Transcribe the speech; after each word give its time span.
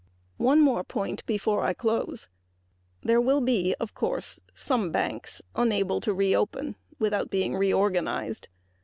One 0.39 0.61
more 0.61 0.83
point 0.83 1.23
before 1.27 1.63
I 1.63 1.75
close. 1.75 2.27
There 3.03 3.21
will 3.21 3.39
be, 3.39 3.75
of 3.79 3.93
course, 3.93 4.39
some 4.55 4.89
banks 4.91 5.43
unable 5.55 6.01
to 6.01 6.11
reopen 6.11 6.75
without 6.97 7.29
being 7.29 7.53
reorganized. 7.55 8.47